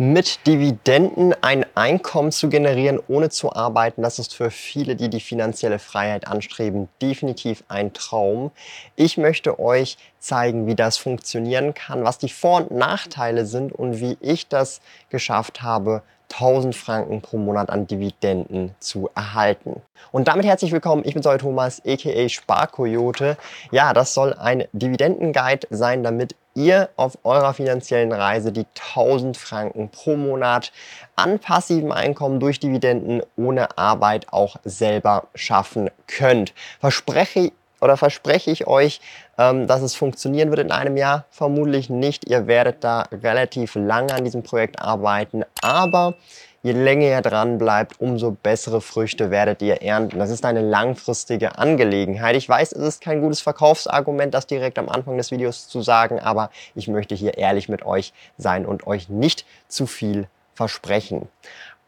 [0.00, 5.18] mit Dividenden ein Einkommen zu generieren, ohne zu arbeiten, das ist für viele, die die
[5.18, 8.52] finanzielle Freiheit anstreben, definitiv ein Traum.
[8.94, 14.00] Ich möchte euch zeigen, wie das funktionieren kann, was die Vor- und Nachteile sind und
[14.00, 14.80] wie ich das
[15.10, 19.82] geschafft habe, 1000 Franken pro Monat an Dividenden zu erhalten.
[20.12, 23.36] Und damit herzlich willkommen, ich bin Soll Thomas, aka Sparkoyote.
[23.70, 29.90] Ja, das soll ein Dividendenguide sein, damit ihr auf eurer finanziellen Reise die 1000 Franken
[29.90, 30.72] pro Monat
[31.16, 36.52] an passivem Einkommen durch Dividenden ohne Arbeit auch selber schaffen könnt.
[36.80, 39.00] Verspreche oder verspreche ich euch,
[39.38, 41.24] ähm, dass es funktionieren wird in einem Jahr?
[41.30, 42.28] Vermutlich nicht.
[42.28, 46.14] Ihr werdet da relativ lange an diesem Projekt arbeiten, aber
[46.62, 50.18] je länger ihr dran bleibt, umso bessere Früchte werdet ihr ernten.
[50.18, 52.36] Das ist eine langfristige Angelegenheit.
[52.36, 56.18] Ich weiß, es ist kein gutes Verkaufsargument, das direkt am Anfang des Videos zu sagen,
[56.18, 61.28] aber ich möchte hier ehrlich mit euch sein und euch nicht zu viel versprechen.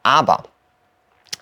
[0.02, 0.44] Aber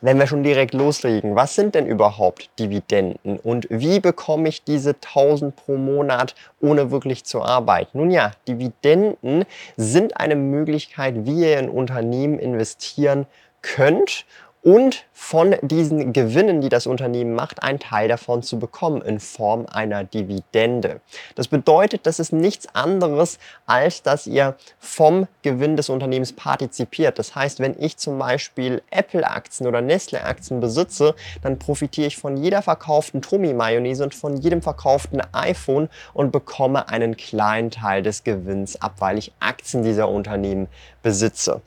[0.01, 4.91] wenn wir schon direkt loslegen, was sind denn überhaupt Dividenden und wie bekomme ich diese
[4.91, 7.99] 1000 pro Monat ohne wirklich zu arbeiten?
[7.99, 9.45] Nun ja, Dividenden
[9.77, 13.27] sind eine Möglichkeit, wie ihr in Unternehmen investieren
[13.63, 14.25] könnt
[14.63, 19.67] und von diesen Gewinnen, die das Unternehmen macht, einen Teil davon zu bekommen in Form
[19.67, 21.01] einer Dividende.
[21.35, 27.19] Das bedeutet, das ist nichts anderes, als dass ihr vom Gewinn des Unternehmens partizipiert.
[27.19, 32.63] Das heißt, wenn ich zum Beispiel Apple-Aktien oder Nestle-Aktien besitze, dann profitiere ich von jeder
[32.63, 38.97] verkauften Tomi-Mayonnaise und von jedem verkauften iPhone und bekomme einen kleinen Teil des Gewinns ab,
[38.99, 40.69] weil ich Aktien dieser Unternehmen
[41.03, 41.63] besitze.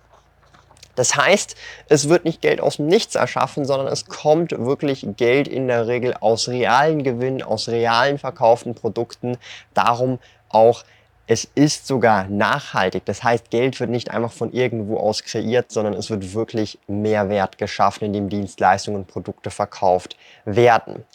[0.96, 1.56] Das heißt,
[1.90, 5.88] es wird nicht Geld aus dem Nichts erschaffen, sondern es kommt wirklich Geld in der
[5.88, 9.38] Regel aus realen Gewinnen, aus realen verkauften Produkten.
[9.74, 10.20] Darum
[10.50, 10.84] auch
[11.32, 13.06] es ist sogar nachhaltig.
[13.06, 17.58] Das heißt, Geld wird nicht einfach von irgendwo aus kreiert, sondern es wird wirklich Mehrwert
[17.58, 21.06] geschaffen, indem Dienstleistungen und Produkte verkauft werden.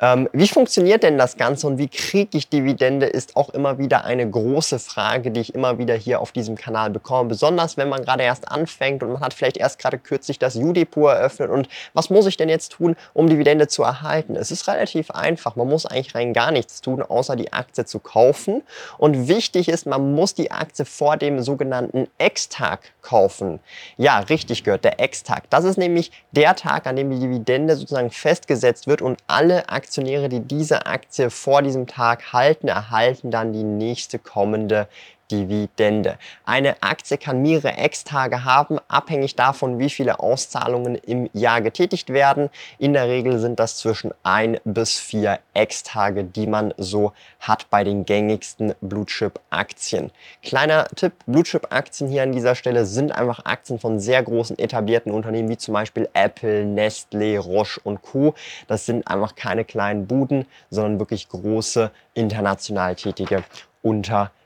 [0.00, 4.04] Ähm, wie funktioniert denn das Ganze und wie kriege ich Dividende, ist auch immer wieder
[4.04, 7.28] eine große Frage, die ich immer wieder hier auf diesem Kanal bekomme.
[7.28, 11.08] Besonders wenn man gerade erst anfängt und man hat vielleicht erst gerade kürzlich das U-Depot
[11.08, 14.34] eröffnet und was muss ich denn jetzt tun, um Dividende zu erhalten?
[14.34, 15.54] Es ist relativ einfach.
[15.54, 18.62] Man muss eigentlich rein gar nichts tun, außer die Aktie zu kaufen.
[18.98, 23.60] Und wichtig ist, man muss die Aktie vor dem sogenannten X-Tag kaufen.
[23.98, 25.48] Ja, richtig gehört, der X-Tag.
[25.50, 29.91] Das ist nämlich der Tag, an dem die Dividende sozusagen festgesetzt wird und alle Aktien
[29.92, 34.88] Aktionäre, die diese Aktie vor diesem Tag halten, erhalten dann die nächste kommende
[35.30, 36.18] Dividende.
[36.44, 42.50] Eine Aktie kann mehrere Ex-Tage haben, abhängig davon, wie viele Auszahlungen im Jahr getätigt werden.
[42.78, 47.84] In der Regel sind das zwischen ein bis vier Ex-Tage, die man so hat bei
[47.84, 50.10] den gängigsten Blue Chip Aktien.
[50.42, 54.58] Kleiner Tipp, Blue Chip Aktien hier an dieser Stelle sind einfach Aktien von sehr großen
[54.58, 58.34] etablierten Unternehmen, wie zum Beispiel Apple, Nestle, Roche und Co.
[58.66, 63.44] Das sind einfach keine kleinen Buden, sondern wirklich große international tätige
[63.82, 64.41] Unternehmen.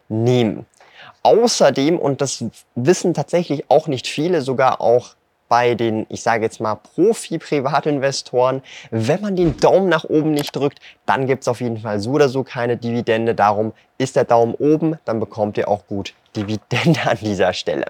[1.23, 2.45] Außerdem, und das
[2.75, 5.17] wissen tatsächlich auch nicht viele, sogar auch
[5.49, 10.81] bei den, ich sage jetzt mal, Profi-Privatinvestoren, wenn man den Daumen nach oben nicht drückt,
[11.05, 13.35] dann gibt es auf jeden Fall so oder so keine Dividende.
[13.35, 17.87] Darum ist der Daumen oben, dann bekommt ihr auch gut Dividende an dieser Stelle.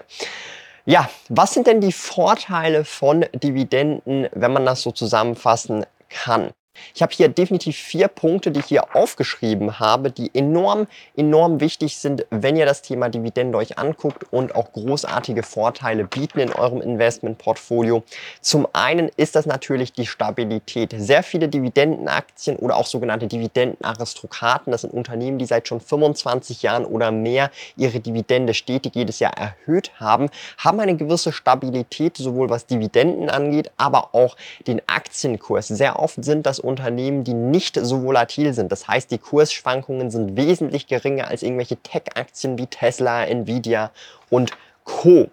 [0.85, 6.51] Ja, was sind denn die Vorteile von Dividenden, wenn man das so zusammenfassen kann?
[6.95, 11.97] Ich habe hier definitiv vier Punkte, die ich hier aufgeschrieben habe, die enorm, enorm wichtig
[11.97, 16.81] sind, wenn ihr das Thema Dividende euch anguckt und auch großartige Vorteile bieten in eurem
[16.81, 18.03] Investmentportfolio.
[18.41, 20.93] Zum einen ist das natürlich die Stabilität.
[20.97, 26.85] Sehr viele Dividendenaktien oder auch sogenannte Dividendenaristokraten, das sind Unternehmen, die seit schon 25 Jahren
[26.85, 32.65] oder mehr ihre Dividende stetig jedes Jahr erhöht haben, haben eine gewisse Stabilität, sowohl was
[32.65, 34.35] Dividenden angeht, aber auch
[34.65, 35.67] den Aktienkurs.
[35.67, 38.71] Sehr oft sind das Unternehmen, die nicht so volatil sind.
[38.71, 43.91] Das heißt, die Kursschwankungen sind wesentlich geringer als irgendwelche Tech-Aktien wie Tesla, Nvidia
[44.29, 44.51] und
[44.83, 45.29] Co.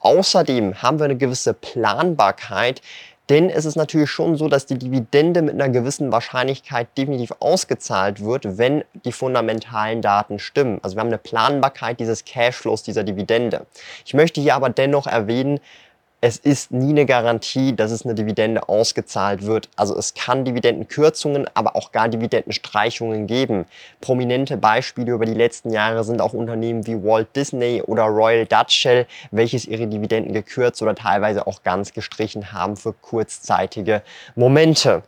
[0.00, 2.80] Außerdem haben wir eine gewisse Planbarkeit
[3.28, 8.22] Denn es ist natürlich schon so, dass die Dividende mit einer gewissen Wahrscheinlichkeit definitiv ausgezahlt
[8.22, 10.78] wird, wenn die fundamentalen Daten stimmen.
[10.82, 13.66] Also wir haben eine Planbarkeit dieses Cashflows dieser Dividende.
[14.04, 15.58] Ich möchte hier aber dennoch erwähnen,
[16.26, 19.68] es ist nie eine Garantie, dass es eine Dividende ausgezahlt wird.
[19.76, 23.66] Also es kann Dividendenkürzungen, aber auch gar Dividendenstreichungen geben.
[24.00, 28.74] Prominente Beispiele über die letzten Jahre sind auch Unternehmen wie Walt Disney oder Royal Dutch
[28.74, 34.02] Shell, welches ihre Dividenden gekürzt oder teilweise auch ganz gestrichen haben für kurzzeitige
[34.34, 35.04] Momente.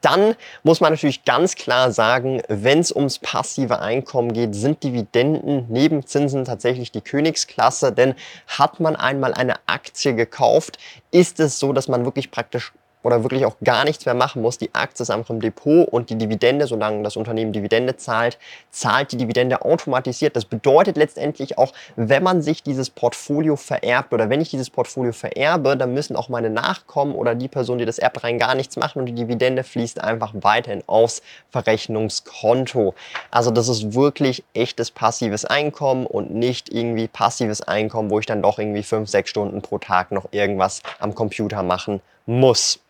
[0.00, 5.66] Dann muss man natürlich ganz klar sagen, wenn es ums passive Einkommen geht, sind Dividenden
[5.68, 7.92] neben Zinsen tatsächlich die Königsklasse.
[7.92, 8.14] Denn
[8.46, 10.78] hat man einmal eine Aktie gekauft,
[11.10, 14.58] ist es so, dass man wirklich praktisch oder wirklich auch gar nichts mehr machen muss.
[14.58, 18.38] Die Aktie ist einfach im Depot und die Dividende, solange das Unternehmen Dividende zahlt,
[18.70, 20.36] zahlt die Dividende automatisiert.
[20.36, 25.12] Das bedeutet letztendlich auch, wenn man sich dieses Portfolio vererbt oder wenn ich dieses Portfolio
[25.12, 28.76] vererbe, dann müssen auch meine Nachkommen oder die Person, die das erbt, rein gar nichts
[28.76, 32.94] machen und die Dividende fließt einfach weiterhin aufs Verrechnungskonto.
[33.30, 38.42] Also das ist wirklich echtes passives Einkommen und nicht irgendwie passives Einkommen, wo ich dann
[38.42, 42.80] doch irgendwie fünf, sechs Stunden pro Tag noch irgendwas am Computer machen muss.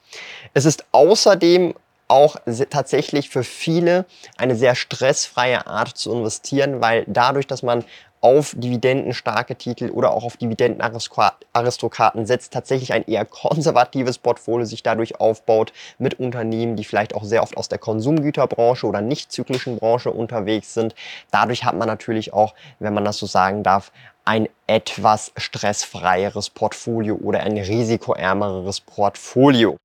[0.55, 1.75] Es ist außerdem
[2.09, 2.37] auch
[2.71, 4.05] tatsächlich für viele
[4.37, 7.85] eine sehr stressfreie Art zu investieren, weil dadurch, dass man
[8.21, 15.21] auf dividendenstarke Titel oder auch auf Dividendenaristokraten setzt, tatsächlich ein eher konservatives Portfolio sich dadurch
[15.21, 20.11] aufbaut mit Unternehmen, die vielleicht auch sehr oft aus der Konsumgüterbranche oder nicht zyklischen Branche
[20.11, 20.95] unterwegs sind.
[21.31, 23.91] Dadurch hat man natürlich auch, wenn man das so sagen darf,
[24.25, 29.77] ein etwas stressfreieres Portfolio oder ein risikoärmeres Portfolio.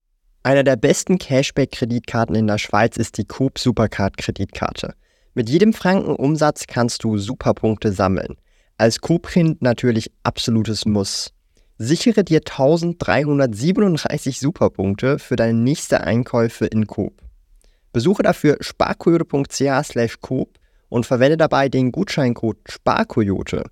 [0.43, 4.93] Einer der besten Cashback-Kreditkarten in der Schweiz ist die Coop Supercard-Kreditkarte.
[5.37, 8.37] Mit jedem Franken Umsatz kannst du Superpunkte sammeln.
[8.77, 11.33] Als Coop-Kind natürlich absolutes Muss.
[11.77, 17.21] Sichere dir 1337 Superpunkte für deine nächste Einkäufe in Coop.
[17.91, 23.65] Besuche dafür sparkoyote.ch Coop und verwende dabei den Gutscheincode SPARKOYOTE.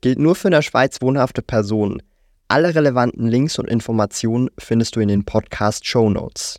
[0.00, 2.02] Gilt nur für in der Schweiz wohnhafte Personen.
[2.48, 6.58] Alle relevanten Links und Informationen findest du in den Podcast Show Notes.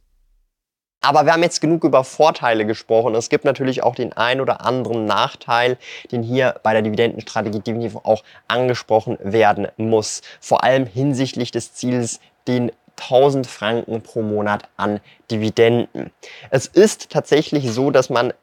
[1.01, 3.16] Aber wir haben jetzt genug über Vorteile gesprochen.
[3.16, 5.78] Es gibt natürlich auch den ein oder anderen Nachteil,
[6.12, 10.22] den hier bei der Dividendenstrategie definitiv auch angesprochen werden muss.
[10.42, 15.00] Vor allem hinsichtlich des Ziels, den 1000 Franken pro Monat an
[15.31, 16.12] Dividenden.
[16.50, 18.34] Es ist tatsächlich so, dass man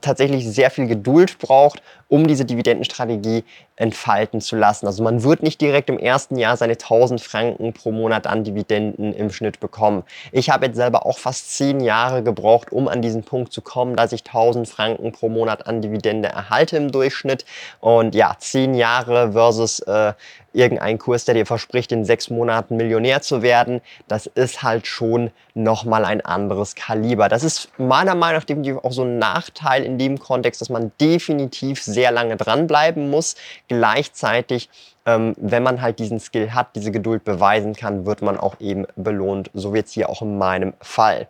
[0.00, 3.44] tatsächlich sehr viel Geduld braucht, um diese Dividendenstrategie
[3.76, 4.86] entfalten zu lassen.
[4.86, 9.12] Also man wird nicht direkt im ersten Jahr seine 1000 Franken pro Monat an Dividenden
[9.12, 10.02] im Schnitt bekommen.
[10.32, 13.96] Ich habe jetzt selber auch fast zehn Jahre gebraucht, um an diesen Punkt zu kommen,
[13.96, 17.44] dass ich 1000 Franken pro Monat an Dividende erhalte im Durchschnitt.
[17.80, 20.14] Und ja, zehn Jahre versus äh,
[20.56, 25.30] irgendein Kurs, der dir verspricht, in sechs Monaten Millionär zu werden, das ist halt schon
[25.54, 27.28] nochmal ein anderes Kaliber.
[27.28, 30.92] Das ist meiner Meinung nach definitiv auch so ein Nachteil in dem Kontext, dass man
[31.00, 33.36] definitiv sehr lange dranbleiben muss.
[33.68, 34.70] Gleichzeitig,
[35.04, 38.86] ähm, wenn man halt diesen Skill hat, diese Geduld beweisen kann, wird man auch eben
[38.96, 39.50] belohnt.
[39.52, 41.28] So wird es hier auch in meinem Fall.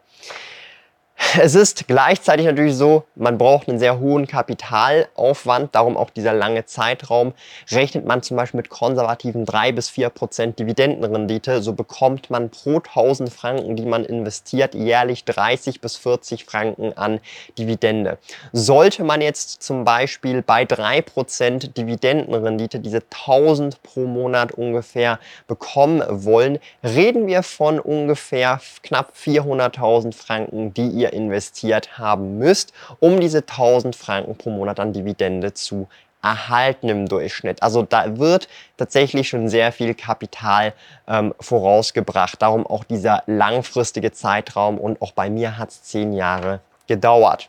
[1.38, 6.66] Es ist gleichzeitig natürlich so, man braucht einen sehr hohen Kapitalaufwand, darum auch dieser lange
[6.66, 7.32] Zeitraum.
[7.70, 12.76] Rechnet man zum Beispiel mit konservativen 3 bis 4 Prozent Dividendenrendite, so bekommt man pro
[12.76, 17.20] 1000 Franken, die man investiert, jährlich 30 bis 40 Franken an
[17.58, 18.18] Dividende.
[18.52, 25.18] Sollte man jetzt zum Beispiel bei 3 Prozent Dividendenrendite diese 1000 pro Monat ungefähr
[25.48, 32.72] bekommen wollen, reden wir von ungefähr knapp 400.000 Franken, die ihr ihr investiert haben müsst,
[33.00, 35.88] um diese 1000 Franken pro Monat an Dividende zu
[36.22, 37.62] erhalten im Durchschnitt.
[37.62, 40.72] Also da wird tatsächlich schon sehr viel Kapital
[41.06, 42.42] ähm, vorausgebracht.
[42.42, 47.48] Darum auch dieser langfristige Zeitraum und auch bei mir hat es zehn Jahre gedauert.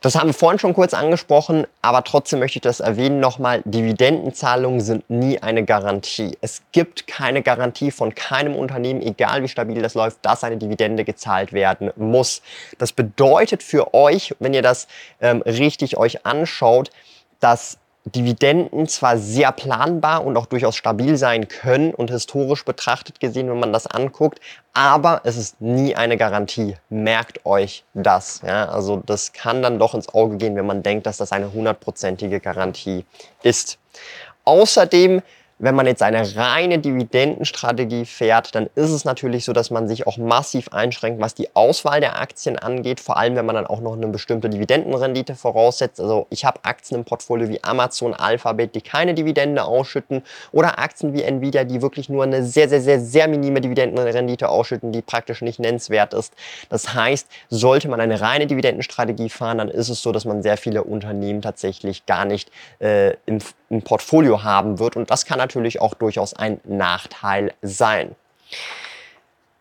[0.00, 3.62] Das haben wir vorhin schon kurz angesprochen, aber trotzdem möchte ich das erwähnen nochmal.
[3.64, 6.38] Dividendenzahlungen sind nie eine Garantie.
[6.40, 11.04] Es gibt keine Garantie von keinem Unternehmen, egal wie stabil das läuft, dass eine Dividende
[11.04, 12.42] gezahlt werden muss.
[12.78, 14.86] Das bedeutet für euch, wenn ihr das
[15.20, 16.90] ähm, richtig euch anschaut,
[17.40, 17.78] dass
[18.12, 23.60] Dividenden zwar sehr planbar und auch durchaus stabil sein können und historisch betrachtet gesehen, wenn
[23.60, 24.40] man das anguckt,
[24.72, 26.76] aber es ist nie eine Garantie.
[26.88, 28.42] Merkt euch das.
[28.46, 28.68] Ja?
[28.68, 32.40] Also das kann dann doch ins Auge gehen, wenn man denkt, dass das eine hundertprozentige
[32.40, 33.04] Garantie
[33.42, 33.78] ist.
[34.44, 35.22] Außerdem
[35.58, 40.06] wenn man jetzt eine reine Dividendenstrategie fährt, dann ist es natürlich so, dass man sich
[40.06, 43.80] auch massiv einschränkt, was die Auswahl der Aktien angeht, vor allem wenn man dann auch
[43.80, 46.00] noch eine bestimmte Dividendenrendite voraussetzt.
[46.00, 50.22] Also ich habe Aktien im Portfolio wie Amazon, Alphabet, die keine Dividende ausschütten
[50.52, 54.92] oder Aktien wie Nvidia, die wirklich nur eine sehr, sehr, sehr, sehr minime Dividendenrendite ausschütten,
[54.92, 56.32] die praktisch nicht nennenswert ist.
[56.68, 60.56] Das heißt, sollte man eine reine Dividendenstrategie fahren, dann ist es so, dass man sehr
[60.56, 65.80] viele Unternehmen tatsächlich gar nicht äh, im, im Portfolio haben wird und das kann natürlich
[65.80, 68.14] auch durchaus ein Nachteil sein.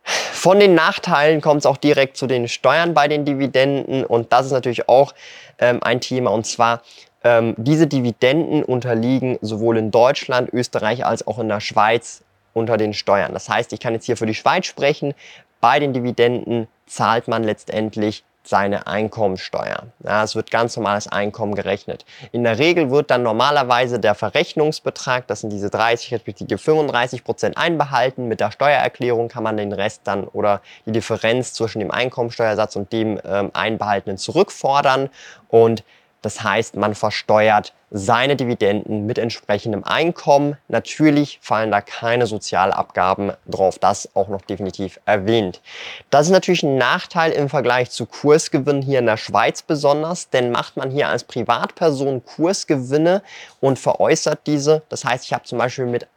[0.04, 4.46] Von den Nachteilen kommt es auch direkt zu den Steuern bei den Dividenden und das
[4.46, 5.14] ist natürlich auch
[5.60, 6.82] ähm, ein Thema und zwar
[7.24, 12.24] ähm, diese Dividenden unterliegen sowohl in Deutschland, Österreich als auch in der Schweiz
[12.54, 13.34] unter den Steuern.
[13.34, 15.14] Das heißt, ich kann jetzt hier für die Schweiz sprechen.
[15.60, 19.84] Bei den Dividenden zahlt man letztendlich seine Einkommensteuer.
[20.04, 22.06] Ja, es wird ganz normales Einkommen gerechnet.
[22.32, 27.58] In der Regel wird dann normalerweise der Verrechnungsbetrag, das sind diese 30 respektive 35 Prozent
[27.58, 28.28] einbehalten.
[28.28, 32.94] Mit der Steuererklärung kann man den Rest dann oder die Differenz zwischen dem Einkommensteuersatz und
[32.94, 35.10] dem ähm, einbehaltenen zurückfordern.
[35.50, 35.84] Und
[36.22, 40.58] das heißt, man versteuert seine Dividenden mit entsprechendem Einkommen.
[40.68, 45.62] Natürlich fallen da keine Sozialabgaben drauf, das auch noch definitiv erwähnt.
[46.10, 50.52] Das ist natürlich ein Nachteil im Vergleich zu Kursgewinnen hier in der Schweiz besonders, denn
[50.52, 53.22] macht man hier als Privatperson Kursgewinne
[53.62, 56.08] und veräußert diese, das heißt, ich habe zum Beispiel mit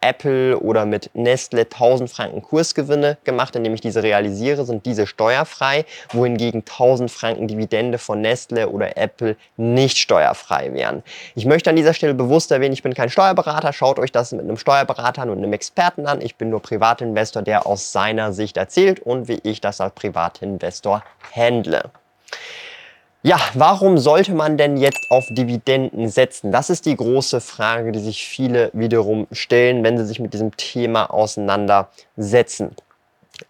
[0.00, 5.84] Apple oder mit Nestle 1000 Franken Kursgewinne gemacht, indem ich diese realisiere, sind diese steuerfrei,
[6.12, 11.02] wohingegen 1000 Franken Dividende von Nestle oder Apple nicht steuerfrei wären.
[11.34, 14.42] Ich möchte an dieser Stelle bewusst erwähnen, ich bin kein Steuerberater, schaut euch das mit
[14.42, 16.20] einem Steuerberater und einem Experten an.
[16.20, 21.02] Ich bin nur Privatinvestor, der aus seiner Sicht erzählt und wie ich das als Privatinvestor
[21.34, 21.90] handle.
[23.24, 26.52] Ja, warum sollte man denn jetzt auf Dividenden setzen?
[26.52, 30.56] Das ist die große Frage, die sich viele wiederum stellen, wenn sie sich mit diesem
[30.56, 32.76] Thema auseinandersetzen.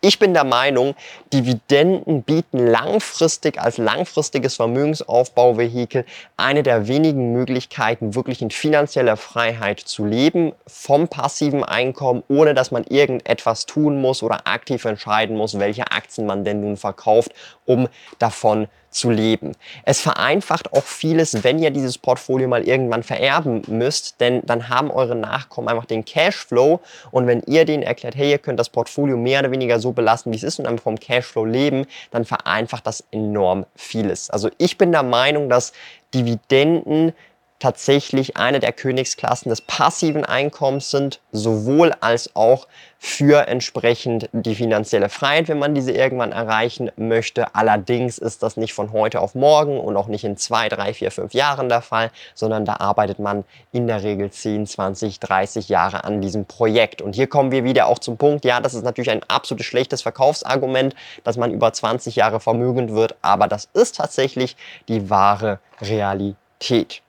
[0.00, 0.94] Ich bin der Meinung,
[1.32, 6.04] Dividenden bieten langfristig als langfristiges Vermögensaufbauvehikel
[6.36, 12.70] eine der wenigen Möglichkeiten, wirklich in finanzieller Freiheit zu leben, vom passiven Einkommen, ohne dass
[12.70, 17.32] man irgendetwas tun muss oder aktiv entscheiden muss, welche Aktien man denn nun verkauft,
[17.64, 19.52] um davon zu leben.
[19.84, 24.90] Es vereinfacht auch vieles, wenn ihr dieses Portfolio mal irgendwann vererben müsst, denn dann haben
[24.90, 26.80] eure Nachkommen einfach den Cashflow
[27.10, 30.32] und wenn ihr denen erklärt, hey, ihr könnt das Portfolio mehr oder weniger so belasten,
[30.32, 34.30] wie es ist und einfach vom Cashflow leben, dann vereinfacht das enorm vieles.
[34.30, 35.72] Also ich bin der Meinung, dass
[36.14, 37.12] Dividenden
[37.58, 42.68] tatsächlich eine der Königsklassen des passiven Einkommens sind, sowohl als auch
[43.00, 47.54] für entsprechend die finanzielle Freiheit, wenn man diese irgendwann erreichen möchte.
[47.54, 51.10] Allerdings ist das nicht von heute auf morgen und auch nicht in zwei, drei, vier,
[51.10, 56.04] fünf Jahren der Fall, sondern da arbeitet man in der Regel 10, 20, 30 Jahre
[56.04, 57.02] an diesem Projekt.
[57.02, 60.02] Und hier kommen wir wieder auch zum Punkt, ja, das ist natürlich ein absolut schlechtes
[60.02, 64.56] Verkaufsargument, dass man über 20 Jahre vermögend wird, aber das ist tatsächlich
[64.88, 67.02] die wahre Realität.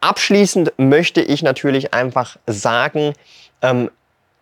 [0.00, 3.12] Abschließend möchte ich natürlich einfach sagen,
[3.62, 3.90] ähm,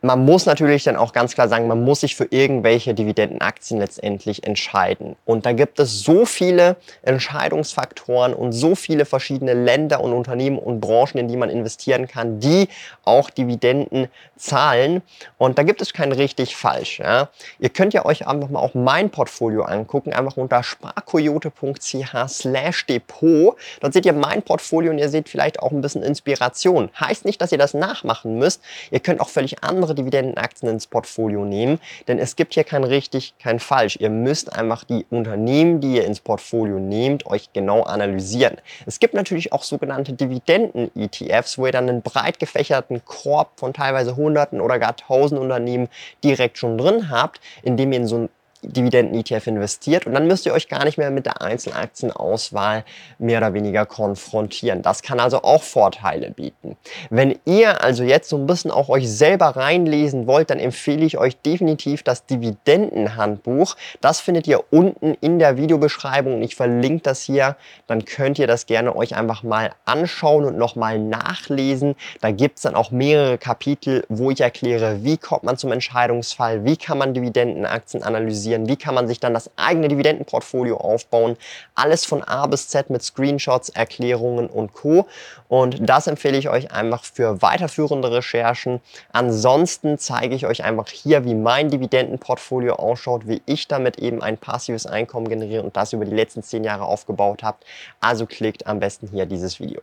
[0.00, 4.46] man muss natürlich dann auch ganz klar sagen, man muss sich für irgendwelche Dividendenaktien letztendlich
[4.46, 5.16] entscheiden.
[5.24, 10.80] Und da gibt es so viele Entscheidungsfaktoren und so viele verschiedene Länder und Unternehmen und
[10.80, 12.68] Branchen, in die man investieren kann, die
[13.04, 15.02] auch Dividenden zahlen.
[15.36, 17.00] Und da gibt es kein richtig falsch.
[17.00, 17.30] Ja.
[17.58, 23.56] Ihr könnt ja euch einfach mal auch mein Portfolio angucken, einfach unter sparkoyote.ch slash Depot.
[23.80, 26.90] Dort seht ihr mein Portfolio und ihr seht vielleicht auch ein bisschen Inspiration.
[26.98, 28.62] Heißt nicht, dass ihr das nachmachen müsst.
[28.90, 32.84] Ihr könnt auch völlig andere andere Dividendenaktien ins Portfolio nehmen, denn es gibt hier kein
[32.84, 33.96] richtig, kein falsch.
[34.00, 38.58] Ihr müsst einfach die Unternehmen, die ihr ins Portfolio nehmt, euch genau analysieren.
[38.86, 44.16] Es gibt natürlich auch sogenannte Dividenden-ETFs, wo ihr dann einen breit gefächerten Korb von teilweise
[44.16, 45.88] Hunderten oder gar Tausend Unternehmen
[46.22, 48.28] direkt schon drin habt, indem ihr in so ein
[48.62, 52.84] Dividenden-ETF investiert und dann müsst ihr euch gar nicht mehr mit der Einzelaktienauswahl
[53.18, 54.82] mehr oder weniger konfrontieren.
[54.82, 56.76] Das kann also auch Vorteile bieten.
[57.10, 61.18] Wenn ihr also jetzt so ein bisschen auch euch selber reinlesen wollt, dann empfehle ich
[61.18, 63.76] euch definitiv das Dividendenhandbuch.
[64.00, 67.56] Das findet ihr unten in der Videobeschreibung und ich verlinke das hier.
[67.86, 71.94] Dann könnt ihr das gerne euch einfach mal anschauen und nochmal nachlesen.
[72.20, 76.64] Da gibt es dann auch mehrere Kapitel, wo ich erkläre, wie kommt man zum Entscheidungsfall,
[76.64, 81.36] wie kann man Dividendenaktien analysieren, analysieren, wie kann man sich dann das eigene Dividendenportfolio aufbauen.
[81.74, 85.06] Alles von A bis Z mit Screenshots, Erklärungen und Co.
[85.48, 88.80] Und das empfehle ich euch einfach für weiterführende Recherchen.
[89.12, 94.38] Ansonsten zeige ich euch einfach hier, wie mein Dividendenportfolio ausschaut, wie ich damit eben ein
[94.38, 97.58] passives Einkommen generiere und das über die letzten zehn Jahre aufgebaut habe.
[98.00, 99.82] Also klickt am besten hier dieses Video.